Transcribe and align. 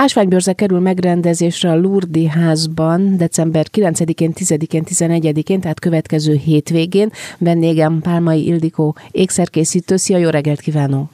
Ásványbörze 0.00 0.52
kerül 0.52 0.80
megrendezésre 0.80 1.70
a 1.70 1.76
Lurdi 1.76 2.26
házban 2.26 3.16
december 3.16 3.66
9-én, 3.72 4.32
10-én, 4.34 4.84
11-én, 4.86 5.60
tehát 5.60 5.80
következő 5.80 6.34
hétvégén. 6.34 7.10
Vendégem 7.38 8.00
Pálmai 8.00 8.46
Ildikó 8.46 8.96
ékszerkészítő. 9.10 9.96
Szia, 9.96 10.18
jó 10.18 10.28
reggelt 10.28 10.60
kívánok! 10.60 11.10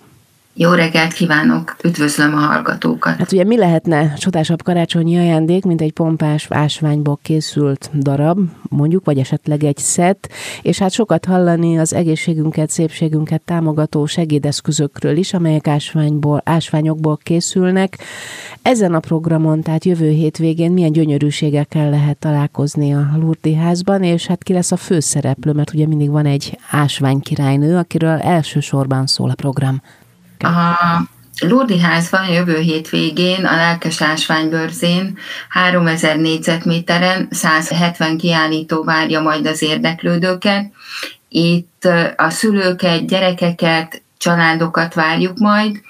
Jó 0.58 0.72
reggelt 0.72 1.12
kívánok, 1.12 1.76
üdvözlöm 1.84 2.34
a 2.34 2.36
hallgatókat. 2.36 3.16
Hát 3.16 3.32
ugye 3.32 3.44
mi 3.44 3.56
lehetne 3.56 4.14
csodásabb 4.14 4.62
karácsonyi 4.62 5.18
ajándék, 5.18 5.64
mint 5.64 5.80
egy 5.80 5.92
pompás 5.92 6.46
ásványból 6.50 7.18
készült 7.22 7.90
darab, 7.98 8.38
mondjuk, 8.68 9.04
vagy 9.04 9.18
esetleg 9.18 9.64
egy 9.64 9.76
szett, 9.76 10.28
és 10.62 10.78
hát 10.78 10.90
sokat 10.92 11.24
hallani 11.24 11.78
az 11.78 11.94
egészségünket, 11.94 12.70
szépségünket 12.70 13.42
támogató 13.42 14.06
segédeszközökről 14.06 15.16
is, 15.16 15.34
amelyek 15.34 15.66
ásványból, 15.66 16.42
ásványokból 16.44 17.18
készülnek. 17.22 17.98
Ezen 18.66 18.94
a 18.94 19.00
programon, 19.00 19.62
tehát 19.62 19.84
jövő 19.84 20.10
hétvégén 20.10 20.72
milyen 20.72 20.92
gyönyörűségekkel 20.92 21.90
lehet 21.90 22.18
találkozni 22.18 22.94
a 22.94 23.10
Lurdi 23.16 23.54
házban, 23.54 24.02
és 24.02 24.26
hát 24.26 24.42
ki 24.42 24.52
lesz 24.52 24.72
a 24.72 24.76
főszereplő, 24.76 25.52
mert 25.52 25.74
ugye 25.74 25.86
mindig 25.86 26.10
van 26.10 26.26
egy 26.26 26.58
ásványkirálynő, 26.70 27.76
akiről 27.76 28.18
elsősorban 28.18 29.06
szól 29.06 29.30
a 29.30 29.34
program. 29.34 29.82
A 30.38 30.74
Lurdi 31.40 31.80
házban 31.80 32.28
jövő 32.28 32.58
hétvégén 32.58 33.44
a 33.44 33.56
Lelkes 33.56 34.02
Ásványbőrzén 34.02 35.18
3000 35.48 36.16
négyzetméteren 36.16 37.28
170 37.30 38.18
kiállító 38.18 38.84
várja 38.84 39.20
majd 39.20 39.46
az 39.46 39.62
érdeklődőket. 39.62 40.70
Itt 41.28 41.88
a 42.16 42.30
szülőket, 42.30 43.06
gyerekeket, 43.06 44.02
családokat 44.18 44.94
várjuk 44.94 45.38
majd, 45.38 45.80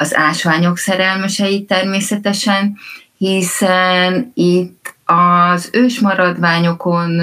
az 0.00 0.16
ásványok 0.16 0.78
szerelmeseit 0.78 1.66
természetesen, 1.66 2.78
hiszen 3.18 4.30
itt 4.34 4.94
az 5.04 5.70
ősmaradványokon 5.72 7.20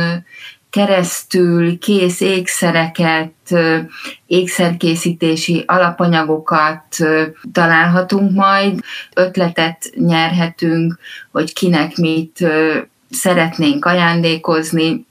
keresztül 0.70 1.80
kész 1.80 2.20
ékszereket, 2.22 3.34
ékszerkészítési 4.26 5.64
alapanyagokat 5.68 6.98
találhatunk 7.52 8.32
majd, 8.32 8.80
ötletet 9.16 9.90
nyerhetünk, 9.96 11.00
hogy 11.32 11.54
kinek 11.54 11.96
mit 11.96 12.48
szeretnénk 13.10 13.86
ajándékozni. 13.86 15.06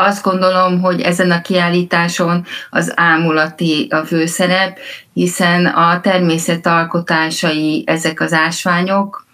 Azt 0.00 0.22
gondolom, 0.22 0.80
hogy 0.80 1.00
ezen 1.00 1.30
a 1.30 1.40
kiállításon 1.40 2.46
az 2.70 2.92
ámulati 2.96 3.86
a 3.90 4.04
főszerep, 4.04 4.78
hiszen 5.12 5.66
a 5.66 6.00
természet 6.00 6.66
alkotásai 6.66 7.84
ezek 7.86 8.20
az 8.20 8.32
ásványok, 8.32 9.26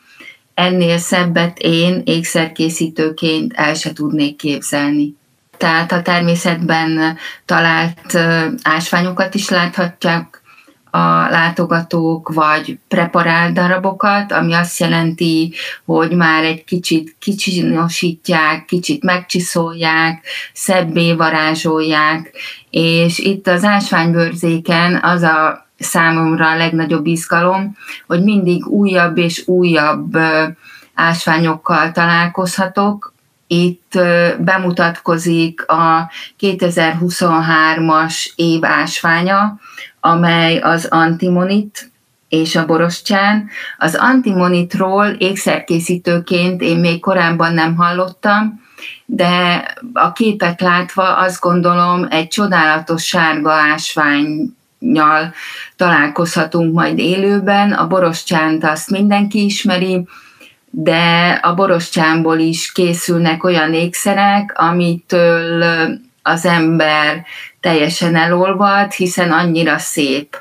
ennél 0.54 0.98
szebbet 0.98 1.58
én 1.58 2.02
ékszerkészítőként 2.04 3.52
el 3.56 3.74
se 3.74 3.92
tudnék 3.92 4.36
képzelni. 4.36 5.14
Tehát 5.56 5.92
a 5.92 6.02
természetben 6.02 7.18
talált 7.44 8.18
ásványokat 8.62 9.34
is 9.34 9.48
láthatják 9.48 10.42
a 10.94 11.28
látogatók, 11.30 12.32
vagy 12.32 12.78
preparált 12.88 13.52
darabokat, 13.52 14.32
ami 14.32 14.52
azt 14.52 14.80
jelenti, 14.80 15.52
hogy 15.84 16.10
már 16.10 16.44
egy 16.44 16.64
kicsit 16.64 17.16
kicsinosítják, 17.18 18.64
kicsit 18.64 19.02
megcsiszolják, 19.02 20.26
szebbé 20.52 21.12
varázsolják, 21.12 22.32
és 22.70 23.18
itt 23.18 23.46
az 23.46 23.64
ásványbőrzéken 23.64 25.00
az 25.02 25.22
a 25.22 25.66
számomra 25.78 26.50
a 26.50 26.56
legnagyobb 26.56 27.06
izgalom, 27.06 27.76
hogy 28.06 28.22
mindig 28.22 28.66
újabb 28.66 29.18
és 29.18 29.42
újabb 29.46 30.18
ásványokkal 30.94 31.90
találkozhatok, 31.92 33.14
itt 33.46 33.98
bemutatkozik 34.38 35.64
a 35.66 36.10
2023-as 36.40 38.26
év 38.34 38.64
ásványa, 38.64 39.58
amely 40.04 40.58
az 40.58 40.86
antimonit 40.90 41.90
és 42.28 42.56
a 42.56 42.66
borostyán. 42.66 43.48
Az 43.78 43.94
antimonitról 43.94 45.06
ékszerkészítőként 45.06 46.62
én 46.62 46.76
még 46.76 47.00
korábban 47.00 47.54
nem 47.54 47.76
hallottam, 47.76 48.60
de 49.06 49.64
a 49.92 50.12
képet 50.12 50.60
látva 50.60 51.16
azt 51.16 51.40
gondolom 51.40 52.06
egy 52.10 52.28
csodálatos 52.28 53.04
sárga 53.04 53.52
ásványnyal 53.52 55.32
találkozhatunk 55.76 56.74
majd 56.74 56.98
élőben. 56.98 57.72
A 57.72 57.86
borostyánt 57.86 58.64
azt 58.64 58.90
mindenki 58.90 59.44
ismeri, 59.44 60.06
de 60.70 61.30
a 61.42 61.54
borostyámból 61.54 62.38
is 62.38 62.72
készülnek 62.72 63.44
olyan 63.44 63.74
ékszerek, 63.74 64.52
amitől 64.54 65.64
az 66.22 66.46
ember 66.46 67.24
teljesen 67.64 68.16
elolvad, 68.16 68.92
hiszen 68.92 69.32
annyira 69.32 69.78
szép, 69.78 70.36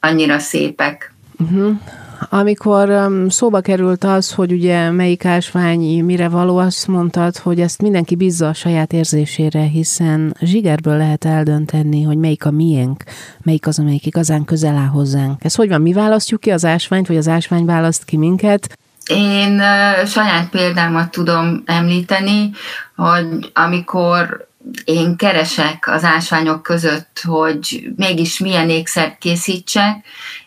annyira 0.00 0.38
szépek. 0.38 1.14
Uh-huh. 1.38 1.80
Amikor 2.28 2.88
um, 2.88 3.28
szóba 3.28 3.60
került 3.60 4.04
az, 4.04 4.32
hogy 4.32 4.52
ugye 4.52 4.90
melyik 4.90 5.24
ásvány 5.24 6.04
mire 6.04 6.28
való, 6.28 6.56
azt 6.56 6.86
mondtad, 6.86 7.36
hogy 7.36 7.60
ezt 7.60 7.82
mindenki 7.82 8.14
bízza 8.14 8.48
a 8.48 8.52
saját 8.52 8.92
érzésére, 8.92 9.60
hiszen 9.60 10.36
zsigerből 10.40 10.96
lehet 10.96 11.24
eldönteni, 11.24 12.02
hogy 12.02 12.16
melyik 12.16 12.44
a 12.44 12.50
miénk, 12.50 13.04
melyik 13.42 13.66
az, 13.66 13.78
amelyik 13.78 14.06
igazán 14.06 14.44
közel 14.44 14.76
áll 14.76 14.86
hozzánk. 14.86 15.44
Ez 15.44 15.54
hogy 15.54 15.68
van, 15.68 15.80
mi 15.80 15.92
választjuk 15.92 16.40
ki 16.40 16.50
az 16.50 16.64
ásványt, 16.64 17.06
vagy 17.06 17.16
az 17.16 17.28
ásvány 17.28 17.64
választ 17.64 18.04
ki 18.04 18.16
minket? 18.16 18.78
Én 19.06 19.52
uh, 19.52 20.06
saját 20.06 20.48
példámat 20.48 21.10
tudom 21.10 21.62
említeni, 21.66 22.50
hogy 22.96 23.50
amikor 23.54 24.50
én 24.84 25.16
keresek 25.16 25.88
az 25.88 26.04
ásványok 26.04 26.62
között, 26.62 27.20
hogy 27.24 27.88
mégis 27.96 28.38
milyen 28.38 28.70
ékszert 28.70 29.18
készítsek, 29.18 30.04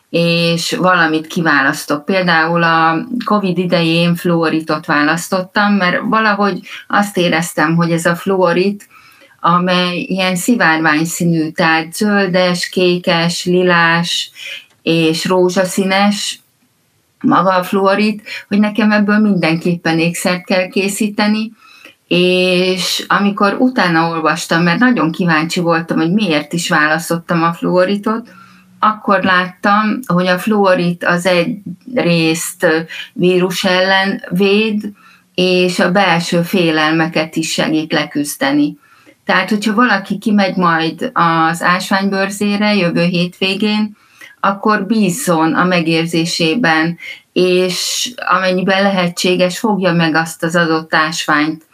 és 0.10 0.76
valamit 0.76 1.28
kiválasztok. 1.28 2.06
Például 2.06 2.64
a 2.64 3.08
COVID 3.26 3.58
idején 3.58 4.16
fluoritot 4.16 4.86
választottam, 4.86 5.74
mert 5.74 6.02
valahogy 6.04 6.60
azt 6.88 7.18
éreztem, 7.18 7.76
hogy 7.76 7.92
ez 7.92 8.06
a 8.06 8.16
fluorit, 8.16 8.88
amely 9.40 9.98
ilyen 9.98 10.36
szivárvány 10.36 11.06
színű, 11.06 11.50
tehát 11.50 11.94
zöldes, 11.94 12.70
kékes, 12.70 13.46
lilás 13.46 14.32
és 14.82 15.26
rózsaszínes, 15.26 16.40
maga 17.20 17.56
a 17.56 17.64
fluorid, 17.64 18.22
hogy 18.48 18.60
nekem 18.60 18.92
ebből 18.92 19.18
mindenképpen 19.18 20.00
ékszert 20.00 20.46
kell 20.46 20.68
készíteni, 20.68 21.52
és 22.08 23.06
amikor 23.08 23.56
utána 23.60 24.10
olvastam, 24.10 24.64
mert 24.64 24.80
nagyon 24.80 25.12
kíváncsi 25.12 25.60
voltam, 25.60 25.98
hogy 25.98 26.14
miért 26.14 26.54
is 26.54 26.70
választottam 26.70 27.44
a 27.44 27.54
fluoritot, 27.54 28.30
akkor 28.80 29.24
láttam, 29.24 30.00
hogy 30.06 30.28
a 30.28 30.40
fluorit 30.40 31.04
az 31.04 31.26
egy 31.26 31.58
részt 31.94 32.68
vírus 33.14 33.64
ellen 33.64 34.24
véd, 34.30 34.82
és 35.36 35.80
a 35.80 35.92
belső 35.92 36.42
félelmeket 36.42 37.36
is 37.36 37.52
segít 37.52 37.92
leküzdeni. 37.92 38.78
Tehát, 39.26 39.50
hogyha 39.50 39.74
valaki 39.74 40.18
kimegy 40.18 40.56
majd 40.56 41.12
az 41.14 41.62
ásványbőrzére 41.62 42.76
jövő 42.76 43.04
hétvégén, 43.04 43.98
akkor 44.40 44.86
bízzon 44.86 45.54
a 45.54 45.64
megérzésében, 45.64 46.98
és 47.34 48.12
amennyiben 48.16 48.82
lehetséges, 48.82 49.60
fogja 49.60 49.94
meg 49.94 50.16
azt 50.16 50.44
az 50.44 50.56
adott 50.56 50.94
ásványt, 50.94 51.66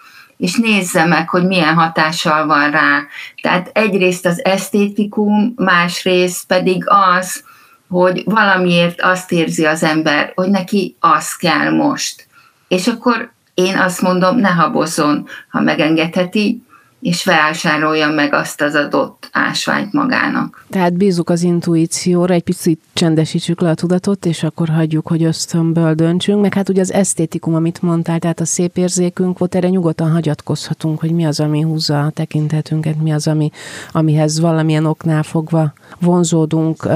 és 0.42 0.56
nézze 0.56 1.06
meg, 1.06 1.30
hogy 1.30 1.46
milyen 1.46 1.76
hatással 1.76 2.46
van 2.46 2.72
rá. 2.72 3.04
Tehát 3.42 3.70
egyrészt 3.74 4.26
az 4.26 4.46
esztétikum, 4.46 5.54
másrészt 5.56 6.48
pedig 6.48 6.84
az, 6.88 7.44
hogy 7.90 8.24
valamiért 8.26 9.02
azt 9.02 9.32
érzi 9.32 9.66
az 9.66 9.84
ember, 9.84 10.32
hogy 10.36 10.50
neki 10.50 10.96
az 11.00 11.36
kell 11.36 11.70
most. 11.70 12.28
És 12.68 12.88
akkor 12.88 13.32
én 13.54 13.78
azt 13.78 14.02
mondom, 14.02 14.38
ne 14.38 14.50
habozzon, 14.50 15.28
ha 15.50 15.62
megengedheti, 15.62 16.64
és 17.02 17.24
vásárolja 17.24 18.10
meg 18.10 18.34
azt 18.34 18.62
az 18.62 18.76
adott 18.76 19.30
ásványt 19.32 19.94
magának. 19.94 20.66
Tehát 20.70 20.94
bízunk 20.94 21.30
az 21.30 21.44
intuícióra, 21.44 22.34
egy 22.34 22.44
picit 22.44 22.82
csendesítsük 22.94 23.62
le 23.62 23.70
a 23.70 23.74
tudatot, 23.74 24.26
és 24.26 24.44
akkor 24.44 24.70
hagyjuk, 24.70 25.08
hogy 25.08 25.24
ösztönből 25.24 25.94
döntsünk, 25.94 26.42
meg 26.42 26.54
hát 26.54 26.70
ugye 26.70 26.82
az 26.82 26.94
esztétikum, 26.94 27.56
amit 27.56 27.82
mondtál, 27.82 28.20
tehát 28.20 28.40
a 28.40 28.46
szép 28.46 28.78
érzékünk 28.78 29.38
volt, 29.38 29.56
erre 29.56 29.70
nyugodtan 29.70 30.12
hagyatkozhatunk, 30.12 31.00
hogy 31.00 31.12
mi 31.12 31.26
az, 31.26 31.40
ami 31.40 31.62
húzza 31.62 32.02
a 32.02 32.10
tekintetünket, 32.10 33.02
mi 33.02 33.12
az, 33.12 33.28
ami, 33.28 33.52
amihez 33.92 34.40
valamilyen 34.40 34.86
oknál 34.86 35.24
fogva 35.24 35.74
vonzódunk. 36.00 36.88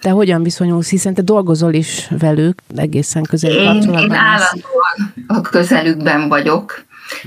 Te 0.00 0.10
hogyan 0.10 0.42
viszonyulsz, 0.42 0.90
hiszen 0.90 1.14
te 1.14 1.22
dolgozol 1.22 1.72
is 1.72 2.08
velük, 2.18 2.62
egészen 2.76 3.22
közeli 3.22 3.54
én. 3.54 3.82
Én 3.82 4.12
állandóan 4.12 5.14
a 5.26 5.40
közelükben 5.40 6.28
vagyok, 6.28 6.86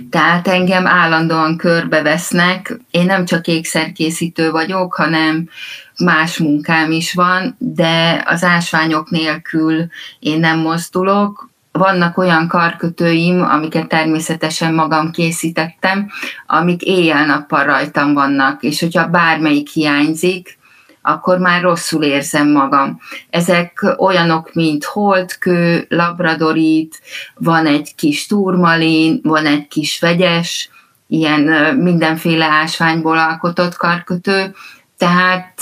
tehát 0.10 0.48
engem 0.48 0.88
állandóan 0.88 1.58
körbevesznek. 1.58 2.80
Én 2.92 3.06
nem 3.06 3.26
csak 3.26 3.48
ékszerkészítő 3.48 4.52
vagyok, 4.52 4.94
hanem 4.94 5.50
más 5.98 6.38
munkám 6.38 6.92
is 6.92 7.14
van, 7.14 7.56
de 7.58 8.24
az 8.26 8.44
ásványok 8.44 9.10
nélkül 9.10 9.88
én 10.20 10.40
nem 10.40 10.60
mozdulok. 10.60 11.50
vannak 11.72 12.18
olyan 12.18 12.48
karkötőim, 12.48 13.42
amiket 13.42 13.88
természetesen 13.88 14.74
magam 14.74 15.12
készítettem, 15.12 16.10
amik 16.48 16.82
éjjel-nappal 16.82 17.64
rajtam 17.64 18.14
vannak, 18.14 18.64
és 18.64 18.80
hogyha 18.80 19.08
bármelyik 19.08 19.70
hiányzik, 19.70 20.60
akkor 21.02 21.38
már 21.38 21.62
rosszul 21.62 22.04
érzem 22.04 22.52
magam. 22.52 23.00
Ezek 23.30 23.96
olyanok, 23.98 24.54
mint 24.54 24.84
holdkő, 24.84 25.86
labradorit, 25.90 27.02
van 27.36 27.66
egy 27.66 27.96
kis 27.96 28.26
turmalin, 28.26 29.20
van 29.24 29.46
egy 29.46 29.68
kis 29.68 30.00
vegyes, 30.00 30.70
ilyen 31.08 31.42
mindenféle 31.76 32.46
ásványból 32.46 33.18
alkotott 33.18 33.76
karkötő, 33.76 34.54
tehát 34.98 35.62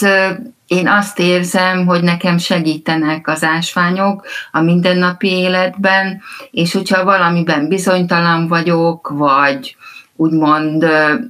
én 0.67 0.87
azt 0.87 1.19
érzem, 1.19 1.85
hogy 1.85 2.03
nekem 2.03 2.37
segítenek 2.37 3.27
az 3.27 3.43
ásványok 3.43 4.25
a 4.51 4.61
mindennapi 4.61 5.27
életben, 5.27 6.21
és 6.51 6.73
hogyha 6.73 7.03
valamiben 7.03 7.67
bizonytalan 7.67 8.47
vagyok, 8.47 9.09
vagy 9.09 9.75
úgymond 10.19 10.85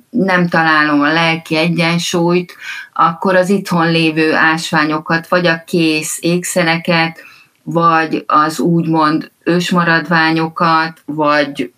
nem 0.10 0.48
találom 0.48 1.02
a 1.02 1.12
lelki 1.12 1.56
egyensúlyt, 1.56 2.56
akkor 2.94 3.36
az 3.36 3.50
itthon 3.50 3.92
lévő 3.92 4.34
ásványokat, 4.34 5.28
vagy 5.28 5.48
a 5.48 5.64
kész 5.66 6.18
ékszereket, 6.22 7.24
vagy 7.64 8.24
az 8.28 8.60
úgymond 8.60 9.32
ősmaradványokat, 9.44 11.02
vagy 11.06 11.72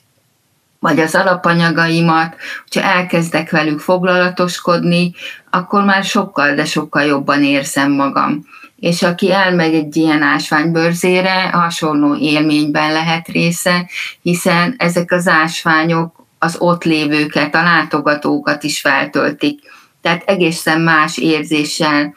vagy 0.80 1.00
az 1.00 1.16
alapanyagaimat, 1.16 2.36
hogyha 2.64 2.90
elkezdek 2.90 3.50
velük 3.50 3.80
foglalatoskodni, 3.80 5.14
akkor 5.50 5.84
már 5.84 6.04
sokkal, 6.04 6.54
de 6.54 6.66
sokkal 6.66 7.04
jobban 7.04 7.44
érzem 7.44 7.92
magam. 7.92 8.46
És 8.80 9.04
aki 9.04 9.32
elmegy 9.32 9.74
egy 9.74 9.96
ilyen 9.96 10.22
ásványbőrzére, 10.22 11.50
hasonló 11.50 12.16
élményben 12.16 12.92
lehet 12.92 13.28
része, 13.28 13.90
hiszen 14.22 14.76
ezek 14.78 15.12
az 15.12 15.28
ásványok 15.28 16.21
az 16.44 16.56
ott 16.60 16.84
lévőket, 16.84 17.56
a 17.56 17.64
látogatókat 17.64 18.64
is 18.64 18.82
feltöltik. 18.82 19.60
Tehát 20.02 20.24
egészen 20.26 20.82
más 20.82 21.18
érzéssel 21.18 22.14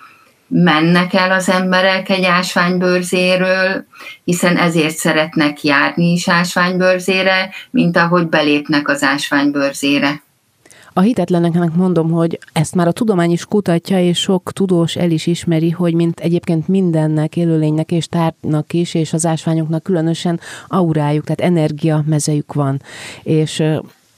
mennek 0.48 1.14
el 1.14 1.32
az 1.32 1.48
emberek 1.48 2.08
egy 2.08 2.24
ásványbőrzéről, 2.24 3.84
hiszen 4.24 4.56
ezért 4.56 4.96
szeretnek 4.96 5.62
járni 5.62 6.12
is 6.12 6.28
ásványbőrzére, 6.28 7.50
mint 7.70 7.96
ahogy 7.96 8.28
belépnek 8.28 8.88
az 8.88 9.02
ásványbőrzére. 9.02 10.22
A 10.92 11.00
hitetleneknek 11.00 11.74
mondom, 11.74 12.10
hogy 12.10 12.38
ezt 12.52 12.74
már 12.74 12.86
a 12.86 12.92
tudomány 12.92 13.30
is 13.30 13.44
kutatja, 13.44 14.00
és 14.00 14.18
sok 14.18 14.52
tudós 14.52 14.96
el 14.96 15.10
is 15.10 15.26
ismeri, 15.26 15.70
hogy 15.70 15.94
mint 15.94 16.20
egyébként 16.20 16.68
mindennek, 16.68 17.36
élőlénynek 17.36 17.90
és 17.90 18.06
tárnak 18.06 18.72
is, 18.72 18.94
és 18.94 19.12
az 19.12 19.26
ásványoknak 19.26 19.82
különösen 19.82 20.40
aurájuk, 20.66 21.24
tehát 21.24 21.52
energia 21.52 22.04
mezejük 22.06 22.52
van. 22.52 22.82
És 23.22 23.62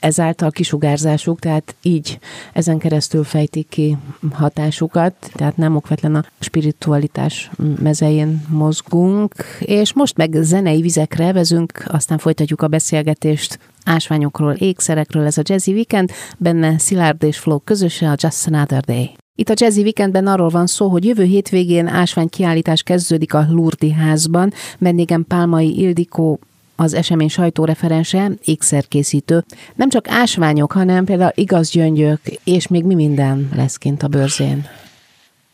ezáltal 0.00 0.50
kisugárzásuk, 0.50 1.38
tehát 1.38 1.74
így 1.82 2.18
ezen 2.52 2.78
keresztül 2.78 3.24
fejtik 3.24 3.68
ki 3.68 3.96
hatásukat, 4.32 5.14
tehát 5.32 5.56
nem 5.56 5.76
okvetlen 5.76 6.14
a 6.14 6.24
spiritualitás 6.38 7.50
mezején 7.80 8.44
mozgunk, 8.48 9.34
és 9.60 9.92
most 9.92 10.16
meg 10.16 10.36
zenei 10.40 10.80
vizekre 10.80 11.32
vezünk, 11.32 11.84
aztán 11.86 12.18
folytatjuk 12.18 12.62
a 12.62 12.68
beszélgetést 12.68 13.58
ásványokról, 13.84 14.52
ékszerekről, 14.52 15.24
ez 15.24 15.38
a 15.38 15.42
Jazzy 15.44 15.72
Weekend, 15.72 16.10
benne 16.38 16.78
Szilárd 16.78 17.22
és 17.22 17.38
Flo 17.38 17.58
közösen 17.58 18.10
a 18.10 18.16
Just 18.18 18.46
Another 18.46 18.80
Day. 18.80 19.16
Itt 19.38 19.48
a 19.48 19.54
Jazzy 19.56 19.82
Weekendben 19.82 20.26
arról 20.26 20.48
van 20.48 20.66
szó, 20.66 20.88
hogy 20.88 21.04
jövő 21.04 21.24
hétvégén 21.24 21.86
ásványkiállítás 21.86 22.82
kezdődik 22.82 23.34
a 23.34 23.46
Lurdi 23.50 23.92
házban. 23.92 24.52
Vendégem 24.78 25.24
Pálmai 25.24 25.78
Ildikó 25.78 26.38
az 26.76 26.94
esemény 26.94 27.28
sajtóreferense, 27.28 28.30
ékszerkészítő. 28.44 29.44
Nem 29.74 29.88
csak 29.88 30.08
ásványok, 30.08 30.72
hanem 30.72 31.04
például 31.04 31.32
igaz 31.34 31.70
gyöngyök, 31.70 32.20
és 32.44 32.68
még 32.68 32.84
mi 32.84 32.94
minden 32.94 33.48
lesz 33.54 33.76
kint 33.76 34.02
a 34.02 34.08
bőrzén. 34.08 34.68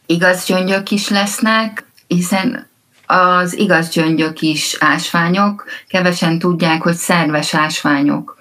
Igaz 0.07 0.45
gyöngyök 0.45 0.91
is 0.91 1.09
lesznek, 1.09 1.87
hiszen 2.07 2.71
az 3.07 3.59
igaz 3.59 3.89
gyöngyök 3.89 4.41
is 4.41 4.77
ásványok, 4.81 5.65
kevesen 5.89 6.39
tudják, 6.39 6.83
hogy 6.83 6.95
szerves 6.95 7.55
ásványok. 7.55 8.41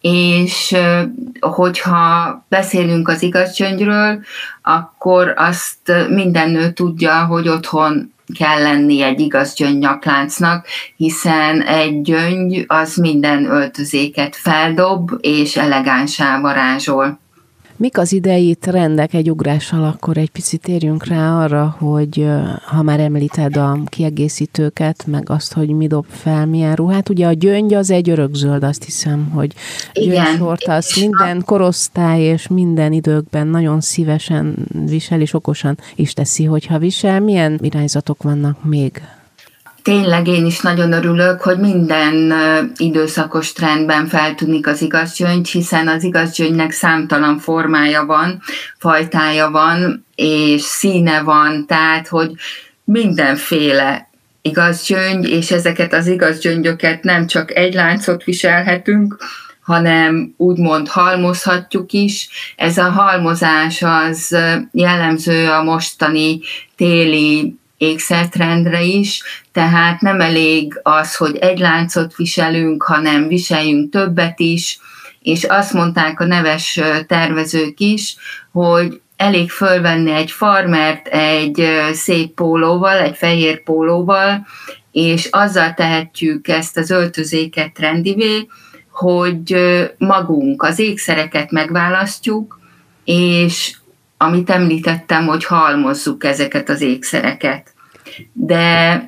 És 0.00 0.76
hogyha 1.40 2.44
beszélünk 2.48 3.08
az 3.08 3.22
igaz 3.22 3.56
gyöngyről, 3.56 4.20
akkor 4.62 5.34
azt 5.36 5.92
minden 6.08 6.50
nő 6.50 6.70
tudja, 6.70 7.24
hogy 7.24 7.48
otthon 7.48 8.12
kell 8.36 8.62
lenni 8.62 9.02
egy 9.02 9.20
igaz 9.20 9.54
gyöngynyakláncnak, 9.54 10.66
hiszen 10.96 11.62
egy 11.62 12.02
gyöngy 12.02 12.64
az 12.66 12.96
minden 12.96 13.44
öltözéket 13.44 14.36
feldob 14.36 15.10
és 15.20 15.56
elegánsá 15.56 16.40
varázsol. 16.40 17.18
Mik 17.80 17.98
az 17.98 18.12
idei 18.12 18.54
trendek 18.54 19.14
egy 19.14 19.30
ugrással, 19.30 19.84
akkor 19.84 20.16
egy 20.16 20.30
picit 20.30 20.60
térjünk 20.60 21.06
rá 21.06 21.42
arra, 21.42 21.76
hogy 21.78 22.26
ha 22.66 22.82
már 22.82 23.00
említed 23.00 23.56
a 23.56 23.78
kiegészítőket, 23.86 25.04
meg 25.06 25.30
azt, 25.30 25.52
hogy 25.52 25.68
mi 25.68 25.86
dob 25.86 26.04
fel, 26.08 26.46
milyen 26.46 26.74
ruhát. 26.74 27.08
Ugye 27.08 27.26
a 27.26 27.32
gyöngy 27.32 27.74
az 27.74 27.90
egy 27.90 28.10
örökzöld, 28.10 28.62
azt 28.62 28.84
hiszem, 28.84 29.30
hogy 29.30 29.54
gyöngysort 29.92 30.64
azt 30.64 31.00
minden 31.00 31.42
korosztály 31.44 32.22
és 32.22 32.48
minden 32.48 32.92
időkben 32.92 33.46
nagyon 33.46 33.80
szívesen 33.80 34.54
visel, 34.86 35.20
és 35.20 35.34
okosan 35.34 35.78
is 35.94 36.12
teszi, 36.12 36.44
hogyha 36.44 36.78
visel. 36.78 37.20
Milyen 37.20 37.58
irányzatok 37.62 38.22
vannak 38.22 38.64
még? 38.64 39.02
Tényleg 39.88 40.26
én 40.26 40.46
is 40.46 40.60
nagyon 40.60 40.92
örülök, 40.92 41.40
hogy 41.40 41.58
minden 41.58 42.32
időszakos 42.76 43.52
trendben 43.52 44.06
feltűnik 44.06 44.66
az 44.66 44.82
igazgyöngy, 44.82 45.48
hiszen 45.48 45.88
az 45.88 46.04
igazgyöngynek 46.04 46.70
számtalan 46.70 47.38
formája 47.38 48.04
van, 48.04 48.40
fajtája 48.78 49.50
van, 49.50 50.06
és 50.14 50.62
színe 50.62 51.22
van, 51.22 51.66
tehát 51.66 52.08
hogy 52.08 52.32
mindenféle 52.84 54.08
igazgyöngy, 54.42 55.28
és 55.28 55.50
ezeket 55.50 55.92
az 55.92 56.06
igazgyöngyöket 56.06 57.02
nem 57.02 57.26
csak 57.26 57.54
egy 57.56 57.74
láncot 57.74 58.24
viselhetünk, 58.24 59.16
hanem 59.60 60.34
úgymond 60.36 60.88
halmozhatjuk 60.88 61.92
is. 61.92 62.28
Ez 62.56 62.78
a 62.78 62.90
halmozás 62.90 63.82
az 63.82 64.36
jellemző 64.72 65.50
a 65.50 65.62
mostani 65.62 66.40
téli 66.76 67.58
ékszertrendre 67.78 68.82
is, 68.82 69.22
tehát 69.52 70.00
nem 70.00 70.20
elég 70.20 70.80
az, 70.82 71.16
hogy 71.16 71.36
egy 71.36 71.58
láncot 71.58 72.16
viselünk, 72.16 72.82
hanem 72.82 73.28
viseljünk 73.28 73.92
többet 73.92 74.40
is, 74.40 74.78
és 75.20 75.44
azt 75.44 75.72
mondták 75.72 76.20
a 76.20 76.24
neves 76.24 76.80
tervezők 77.06 77.80
is, 77.80 78.16
hogy 78.52 79.00
elég 79.16 79.50
fölvenni 79.50 80.10
egy 80.10 80.30
farmert 80.30 81.06
egy 81.06 81.62
szép 81.92 82.34
pólóval, 82.34 82.98
egy 82.98 83.16
fehér 83.16 83.62
pólóval, 83.62 84.46
és 84.92 85.28
azzal 85.30 85.74
tehetjük 85.74 86.48
ezt 86.48 86.76
az 86.76 86.90
öltözéket 86.90 87.72
trendivé, 87.72 88.46
hogy 88.90 89.56
magunk 89.98 90.62
az 90.62 90.78
ékszereket 90.78 91.50
megválasztjuk, 91.50 92.60
és 93.04 93.76
amit 94.18 94.50
említettem, 94.50 95.26
hogy 95.26 95.44
halmozzuk 95.44 96.24
ezeket 96.24 96.68
az 96.68 96.80
ékszereket. 96.80 97.72
De 98.32 99.02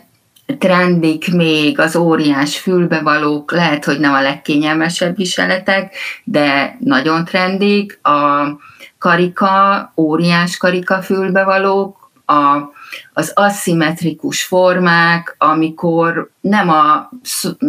trendik 0.58 1.32
még 1.34 1.78
az 1.78 1.96
óriás 1.96 2.58
fülbevalók, 2.58 3.52
lehet, 3.52 3.84
hogy 3.84 4.00
nem 4.00 4.12
a 4.12 4.20
legkényelmesebb 4.20 5.16
viseletek, 5.16 5.94
de 6.24 6.76
nagyon 6.80 7.24
trendik. 7.24 7.98
A 8.02 8.46
karika, 8.98 9.92
óriás 9.96 10.56
karika 10.56 11.02
fülbevalók, 11.02 12.10
a, 12.26 12.70
az 13.12 13.32
aszimmetrikus 13.34 14.44
formák, 14.44 15.34
amikor 15.38 16.30
nem 16.40 16.68
a 16.68 17.10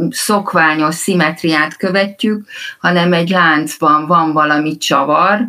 szokványos 0.10 0.96
szimetriát 0.96 1.78
követjük, 1.78 2.46
hanem 2.80 3.14
egy 3.14 3.30
láncban 3.30 4.08
van 4.08 4.32
valami 4.34 4.78
csavar, 4.78 5.40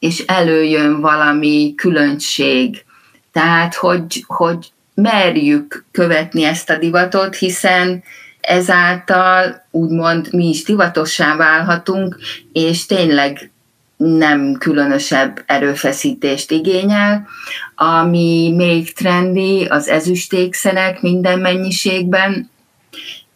és 0.00 0.24
előjön 0.26 1.00
valami 1.00 1.74
különbség. 1.76 2.84
Tehát, 3.32 3.74
hogy, 3.74 4.24
hogy 4.26 4.72
merjük 4.94 5.84
követni 5.90 6.44
ezt 6.44 6.70
a 6.70 6.78
divatot, 6.78 7.36
hiszen 7.36 8.02
ezáltal 8.40 9.66
úgymond 9.70 10.32
mi 10.32 10.48
is 10.48 10.62
divatossá 10.62 11.36
válhatunk, 11.36 12.16
és 12.52 12.86
tényleg 12.86 13.50
nem 13.96 14.54
különösebb 14.58 15.42
erőfeszítést 15.46 16.50
igényel. 16.50 17.26
Ami 17.74 18.52
még 18.56 18.92
trendi, 18.92 19.64
az 19.64 19.88
ezüstékszenek 19.88 21.00
minden 21.00 21.38
mennyiségben, 21.38 22.50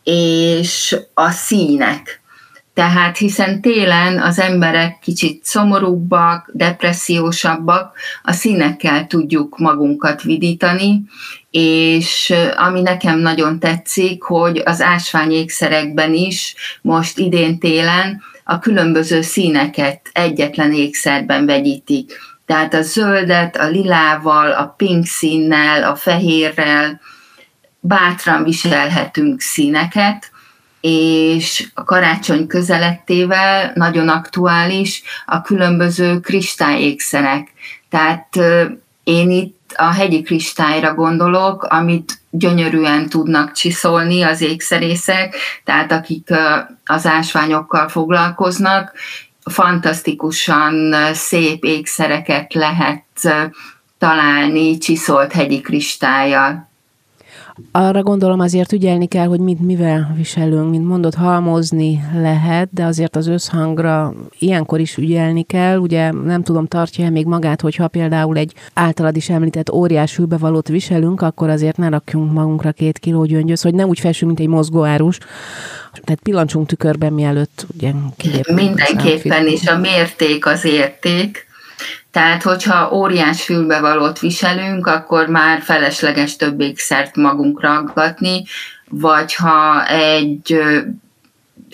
és 0.05 0.97
a 1.15 1.31
színek. 1.31 2.23
Tehát 2.75 3.17
hiszen 3.17 3.61
télen 3.61 4.19
az 4.19 4.39
emberek 4.39 4.99
kicsit 4.99 5.45
szomorúbbak, 5.45 6.51
depressziósabbak, 6.53 7.97
a 8.23 8.33
színekkel 8.33 9.07
tudjuk 9.07 9.59
magunkat 9.59 10.23
vidítani, 10.23 11.03
és 11.51 12.35
ami 12.57 12.81
nekem 12.81 13.19
nagyon 13.19 13.59
tetszik, 13.59 14.23
hogy 14.23 14.63
az 14.65 14.81
ásványékszerekben 14.81 16.15
is 16.15 16.55
most 16.83 17.19
idén 17.19 17.59
télen 17.59 18.23
a 18.45 18.59
különböző 18.59 19.23
színeket 19.23 20.11
egyetlen 20.13 20.73
ékszerben 20.73 21.47
vegyítik. 21.47 22.13
Tehát 22.47 22.75
a 22.75 22.83
zöldet, 22.83 23.57
a 23.57 23.69
lilával, 23.69 24.53
a 24.53 24.75
pink 24.77 25.07
színnel, 25.07 25.85
a 25.85 25.97
fehérrel 25.97 27.01
bátran 27.81 28.45
viselhetünk 28.45 29.41
színeket, 29.41 30.33
és 30.87 31.67
a 31.75 31.85
karácsony 31.85 32.47
közelettével 32.47 33.73
nagyon 33.75 34.09
aktuális 34.09 35.03
a 35.27 35.41
különböző 35.41 36.21
kristályékszerek. 36.21 37.49
Tehát 37.91 38.29
én 39.05 39.31
itt 39.31 39.73
a 39.77 39.93
hegyi 39.93 40.23
kristályra 40.23 40.95
gondolok, 40.95 41.63
amit 41.63 42.19
gyönyörűen 42.31 43.09
tudnak 43.09 43.53
csiszolni 43.53 44.23
az 44.23 44.41
ékszerészek, 44.41 45.37
tehát 45.65 45.93
akik 45.93 46.29
az 46.85 47.07
ásványokkal 47.07 47.89
foglalkoznak, 47.89 48.93
fantasztikusan 49.45 50.95
szép 51.13 51.65
ékszereket 51.65 52.55
lehet 52.55 53.05
találni 53.99 54.79
csiszolt 54.79 55.33
hegyi 55.33 55.61
kristályjal. 55.61 56.73
Arra 57.71 58.03
gondolom 58.03 58.41
azért 58.41 58.73
ügyelni 58.73 59.07
kell, 59.07 59.27
hogy 59.27 59.41
mit 59.41 59.61
mivel 59.61 60.13
viselünk, 60.17 60.71
mint 60.71 60.87
mondott, 60.87 61.15
halmozni 61.15 62.05
lehet, 62.15 62.69
de 62.73 62.85
azért 62.85 63.17
az 63.17 63.27
összhangra 63.27 64.15
ilyenkor 64.39 64.81
is 64.81 64.97
ügyelni 64.97 65.43
kell. 65.43 65.79
Ugye 65.79 66.13
nem 66.13 66.43
tudom, 66.43 66.67
tartja-e 66.67 67.11
még 67.11 67.27
magát, 67.27 67.61
hogyha 67.61 67.89
például 67.89 68.37
egy 68.37 68.55
általad 68.73 69.17
is 69.17 69.29
említett 69.29 69.71
óriás 69.71 70.17
hűbevalót 70.17 70.69
viselünk, 70.69 71.21
akkor 71.23 71.49
azért 71.49 71.77
ne 71.77 71.89
rakjunk 71.89 72.33
magunkra 72.33 72.73
két 72.73 72.99
kiló 72.99 73.25
gyöngyös, 73.25 73.63
hogy 73.63 73.75
nem 73.75 73.89
úgy 73.89 74.01
felsünk, 74.01 74.31
mint 74.31 74.43
egy 74.49 74.55
mozgóárus. 74.55 75.19
Tehát 76.05 76.21
pillancsunk 76.23 76.67
tükörben, 76.67 77.13
mielőtt 77.13 77.67
ugye 77.75 77.93
Mindenképpen, 78.55 79.47
és 79.47 79.67
a 79.67 79.79
mérték 79.79 80.47
az 80.47 80.65
érték 80.65 81.47
tehát, 82.11 82.43
hogyha 82.43 82.91
óriás 82.93 83.43
fülbevalót 83.43 84.19
viselünk, 84.19 84.87
akkor 84.87 85.27
már 85.27 85.61
felesleges 85.63 86.37
több 86.37 86.61
ékszert 86.61 87.17
magunkra 87.17 87.77
aggatni, 87.77 88.45
vagy 88.89 89.35
ha 89.35 89.87
egy 89.89 90.63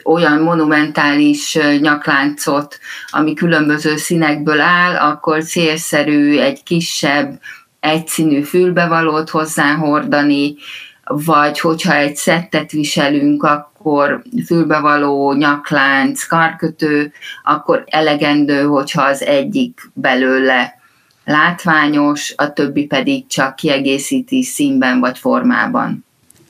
olyan 0.05 0.40
monumentális 0.40 1.59
nyakláncot, 1.81 2.79
ami 3.11 3.35
különböző 3.35 3.97
színekből 3.97 4.61
áll, 4.61 4.97
akkor 4.97 5.45
célszerű 5.45 6.38
egy 6.38 6.62
kisebb, 6.62 7.40
egyszínű 7.81 8.43
fülbevalót 8.43 9.31
hozzáhordani, 9.31 10.55
vagy 11.05 11.61
hogyha 11.61 11.95
egy 11.95 12.17
szettet 12.17 12.71
viselünk, 12.71 13.43
akkor 13.43 13.70
fülbevaló, 14.47 15.33
nyaklánc, 15.33 16.25
karkötő, 16.25 17.13
akkor 17.45 17.85
elegendő, 17.87 18.63
hogyha 18.63 19.03
az 19.03 19.23
egyik 19.23 19.91
belőle 19.93 20.75
látványos, 21.25 22.33
a 22.37 22.53
többi 22.53 22.87
pedig 22.87 23.27
csak 23.27 23.57
kiegészíti 23.57 24.43
színben 24.43 25.01
vagy 25.01 25.19
formában. 25.19 26.05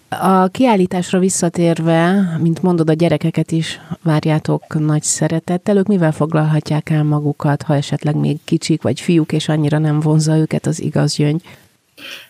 A 0.09 0.49
kiállításra 0.49 1.19
visszatérve, 1.19 2.29
mint 2.43 2.63
mondod, 2.63 2.91
a 2.91 2.93
gyerekeket 2.93 3.51
is 3.51 3.81
várjátok 4.03 4.79
nagy 4.79 5.03
szeretettel. 5.03 5.77
Ők 5.77 5.87
mivel 5.87 6.13
foglalhatják 6.13 6.91
el 6.91 7.03
magukat, 7.05 7.63
ha 7.63 7.75
esetleg 7.75 8.17
még 8.17 8.37
kicsik 8.45 8.83
vagy 8.83 9.01
fiúk, 9.01 9.33
és 9.33 9.49
annyira 9.49 9.79
nem 9.79 10.01
vonza 10.01 10.37
őket 10.37 10.67
az 10.67 10.81
igaz 10.81 11.15
gyöngy? 11.15 11.43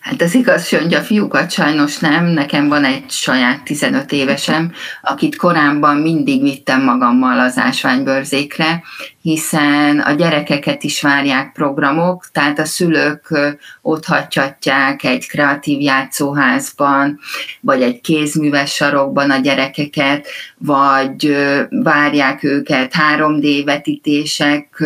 Hát 0.01 0.23
az 0.23 0.35
igaz, 0.35 0.69
hogy 0.69 0.95
a 0.95 1.01
fiúkat 1.01 1.51
sajnos 1.51 1.99
nem. 1.99 2.25
Nekem 2.25 2.69
van 2.69 2.85
egy 2.85 3.05
saját 3.09 3.63
15 3.65 4.13
évesem, 4.13 4.73
akit 5.03 5.37
korábban 5.37 5.97
mindig 5.97 6.43
vittem 6.43 6.85
magammal 6.85 7.41
az 7.41 7.59
ásványbőrzékre, 7.59 8.83
hiszen 9.23 9.99
a 9.99 10.13
gyerekeket 10.13 10.83
is 10.83 11.03
várják 11.03 11.53
programok, 11.53 12.27
tehát 12.33 12.59
a 12.59 12.65
szülők 12.65 13.39
ott 13.83 14.05
hagyhatják 14.05 15.05
egy 15.05 15.29
kreatív 15.29 15.81
játszóházban, 15.81 17.19
vagy 17.61 17.83
egy 17.83 18.01
kézműves 18.01 18.75
sarokban 18.75 19.31
a 19.31 19.39
gyerekeket, 19.39 20.27
vagy 20.59 21.37
várják 21.71 22.43
őket 22.43 22.95
3D 23.17 23.63
vetítések, 23.65 24.85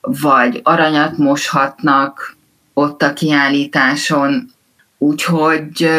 vagy 0.00 0.60
aranyat 0.62 1.18
moshatnak, 1.18 2.36
ott 2.74 3.02
a 3.02 3.12
kiállításon, 3.12 4.50
úgyhogy 4.98 5.90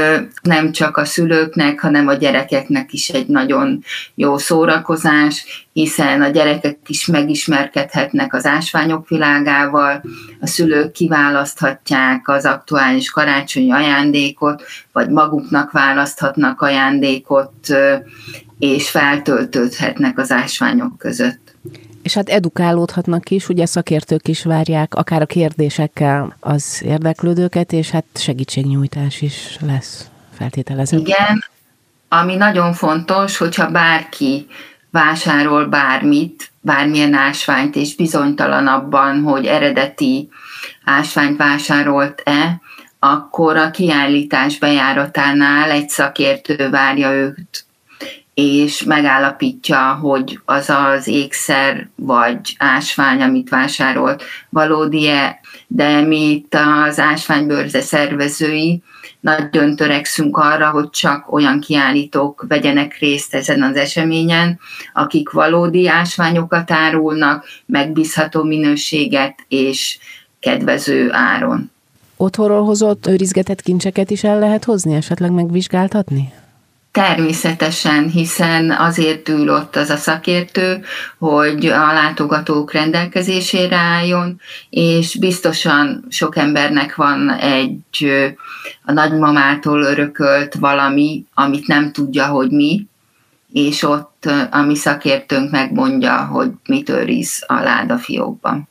nem 0.41 0.71
csak 0.71 0.97
a 0.97 1.05
szülőknek, 1.05 1.79
hanem 1.79 2.07
a 2.07 2.13
gyerekeknek 2.13 2.93
is 2.93 3.09
egy 3.09 3.27
nagyon 3.27 3.83
jó 4.15 4.37
szórakozás, 4.37 5.67
hiszen 5.73 6.21
a 6.21 6.27
gyerekek 6.27 6.77
is 6.87 7.05
megismerkedhetnek 7.05 8.33
az 8.33 8.45
ásványok 8.45 9.07
világával, 9.07 10.03
a 10.39 10.47
szülők 10.47 10.91
kiválaszthatják 10.91 12.27
az 12.27 12.45
aktuális 12.45 13.11
karácsonyi 13.11 13.71
ajándékot, 13.71 14.63
vagy 14.91 15.09
maguknak 15.09 15.71
választhatnak 15.71 16.61
ajándékot, 16.61 17.53
és 18.59 18.89
feltöltődhetnek 18.89 20.17
az 20.17 20.31
ásványok 20.31 20.97
között. 20.97 21.42
És 22.03 22.13
hát 22.13 22.29
edukálódhatnak 22.29 23.29
is, 23.29 23.49
ugye 23.49 23.65
szakértők 23.65 24.27
is 24.27 24.43
várják, 24.43 24.95
akár 24.95 25.21
a 25.21 25.25
kérdésekkel 25.25 26.35
az 26.39 26.81
érdeklődőket, 26.85 27.71
és 27.71 27.89
hát 27.89 28.05
segítségnyújtás 28.13 29.21
is 29.21 29.57
lesz, 29.61 30.09
feltételezem. 30.33 30.99
Igen, 30.99 31.43
ami 32.07 32.35
nagyon 32.35 32.73
fontos, 32.73 33.37
hogyha 33.37 33.71
bárki 33.71 34.47
vásárol 34.91 35.65
bármit, 35.65 36.49
bármilyen 36.61 37.13
ásványt, 37.13 37.75
és 37.75 37.95
bizonytalan 37.95 38.67
abban, 38.67 39.21
hogy 39.21 39.45
eredeti 39.45 40.29
ásványt 40.85 41.37
vásárolt-e, 41.37 42.61
akkor 42.99 43.57
a 43.57 43.71
kiállítás 43.71 44.57
bejáratánál 44.57 45.71
egy 45.71 45.89
szakértő 45.89 46.69
várja 46.69 47.11
őt 47.11 47.62
és 48.33 48.83
megállapítja, 48.83 49.93
hogy 49.93 50.39
az 50.45 50.69
az 50.69 51.07
ékszer 51.07 51.89
vagy 51.95 52.55
ásvány, 52.57 53.21
amit 53.21 53.49
vásárolt, 53.49 54.23
valódi-e, 54.49 55.39
de 55.67 56.01
mi 56.01 56.31
itt 56.31 56.55
az 56.85 56.99
ásványbőrze 56.99 57.81
szervezői 57.81 58.81
nagyon 59.19 59.75
törekszünk 59.75 60.37
arra, 60.37 60.69
hogy 60.69 60.89
csak 60.89 61.33
olyan 61.33 61.59
kiállítók 61.59 62.45
vegyenek 62.47 62.97
részt 62.99 63.33
ezen 63.33 63.61
az 63.61 63.75
eseményen, 63.75 64.59
akik 64.93 65.29
valódi 65.29 65.87
ásványokat 65.87 66.71
árulnak, 66.71 67.45
megbízható 67.65 68.43
minőséget 68.43 69.35
és 69.47 69.97
kedvező 70.39 71.09
áron. 71.11 71.71
Otthonról 72.17 72.63
hozott 72.63 73.07
őrizgetett 73.07 73.61
kincseket 73.61 74.09
is 74.09 74.23
el 74.23 74.39
lehet 74.39 74.63
hozni, 74.63 74.95
esetleg 74.95 75.31
megvizsgáltatni? 75.31 76.33
Természetesen, 76.93 78.09
hiszen 78.09 78.71
azért 78.71 79.29
ül 79.29 79.49
ott 79.49 79.75
az 79.75 79.89
a 79.89 79.95
szakértő, 79.95 80.83
hogy 81.17 81.65
a 81.65 81.93
látogatók 81.93 82.71
rendelkezésére 82.71 83.75
álljon, 83.75 84.41
és 84.69 85.17
biztosan 85.19 86.05
sok 86.09 86.37
embernek 86.37 86.95
van 86.95 87.29
egy 87.29 88.05
a 88.85 88.91
nagymamától 88.91 89.81
örökölt 89.81 90.53
valami, 90.53 91.25
amit 91.33 91.67
nem 91.67 91.91
tudja, 91.91 92.25
hogy 92.25 92.51
mi, 92.51 92.87
és 93.53 93.83
ott 93.83 94.29
a 94.51 94.61
mi 94.61 94.75
szakértőnk 94.75 95.51
megmondja, 95.51 96.25
hogy 96.25 96.51
mit 96.65 96.89
őriz 96.89 97.43
a 97.47 97.53
ládafiókban. 97.53 98.67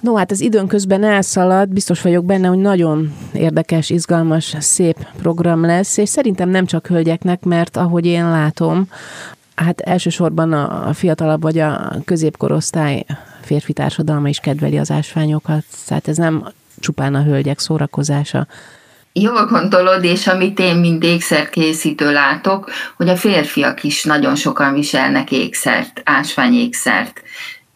No, 0.00 0.14
hát 0.14 0.30
az 0.30 0.40
időn 0.40 0.66
közben 0.66 1.04
elszalad, 1.04 1.68
biztos 1.68 2.02
vagyok 2.02 2.24
benne, 2.24 2.48
hogy 2.48 2.58
nagyon 2.58 3.12
érdekes, 3.32 3.90
izgalmas, 3.90 4.54
szép 4.58 4.96
program 5.22 5.64
lesz, 5.64 5.96
és 5.96 6.08
szerintem 6.08 6.48
nem 6.48 6.66
csak 6.66 6.86
hölgyeknek, 6.86 7.42
mert 7.42 7.76
ahogy 7.76 8.06
én 8.06 8.30
látom, 8.30 8.88
hát 9.54 9.80
elsősorban 9.80 10.52
a 10.52 10.92
fiatalabb 10.92 11.42
vagy 11.42 11.58
a 11.58 11.92
középkorosztály 12.04 13.04
férfi 13.40 13.72
társadalma 13.72 14.28
is 14.28 14.38
kedveli 14.38 14.78
az 14.78 14.90
ásványokat, 14.90 15.64
tehát 15.86 16.08
ez 16.08 16.16
nem 16.16 16.52
csupán 16.78 17.14
a 17.14 17.22
hölgyek 17.22 17.58
szórakozása. 17.58 18.46
Jól 19.12 19.46
gondolod, 19.46 20.04
és 20.04 20.26
amit 20.26 20.58
én 20.58 20.76
mint 20.76 21.04
ékszerkészítő 21.04 22.12
látok, 22.12 22.70
hogy 22.96 23.08
a 23.08 23.16
férfiak 23.16 23.84
is 23.84 24.04
nagyon 24.04 24.34
sokan 24.34 24.74
viselnek 24.74 25.32
ékszert, 25.32 26.00
ásványékszert 26.04 27.22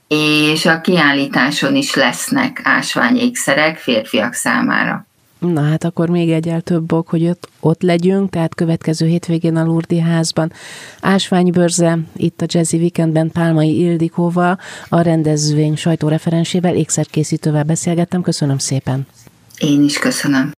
és 0.09 0.67
a 0.67 0.81
kiállításon 0.81 1.77
is 1.77 1.95
lesznek 1.95 2.61
ásványékszerek 2.65 3.79
férfiak 3.79 4.33
számára. 4.33 5.07
Na 5.39 5.63
hát 5.63 5.85
akkor 5.85 6.09
még 6.09 6.31
egyel 6.31 6.61
több 6.61 6.93
ok, 6.93 7.09
hogy 7.09 7.27
ott, 7.27 7.49
ott 7.61 7.83
legyünk, 7.83 8.31
tehát 8.31 8.55
következő 8.55 9.07
hétvégén 9.07 9.57
a 9.57 9.65
Lurdi 9.65 9.99
házban. 9.99 10.53
Ásványbörze, 11.01 11.99
itt 12.17 12.41
a 12.41 12.47
Jazzy 12.49 12.77
Weekendben 12.77 13.31
Pálmai 13.31 13.79
Ildikóval, 13.79 14.59
a 14.89 15.01
rendezvény 15.01 15.77
sajtóreferensével, 15.77 16.75
ékszerkészítővel 16.75 17.65
beszélgettem. 17.65 18.23
Köszönöm 18.23 18.59
szépen. 18.59 19.07
Én 19.59 19.83
is 19.83 19.99
köszönöm. 19.99 20.53